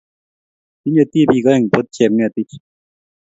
Tinye 0.79 1.03
tibik 1.11 1.45
aeng' 1.51 1.71
pot 1.73 1.87
Chepng'etich. 1.95 2.53